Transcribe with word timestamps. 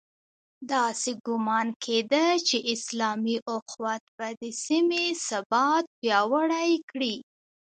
داسې 0.71 1.11
ګومان 1.25 1.67
کېده 1.83 2.25
چې 2.47 2.57
اسلامي 2.73 3.37
اُخوت 3.55 4.03
به 4.17 4.27
د 4.41 4.43
سیمې 4.65 5.05
ثبات 5.27 5.85
پیاوړی 5.99 6.71
کړي. 6.89 7.15